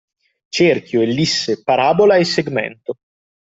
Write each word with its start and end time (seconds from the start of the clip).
Cerchio, 0.49 0.99
ellisse, 1.03 1.61
parabola 1.63 2.15
e 2.23 2.25
segmento. 2.35 2.91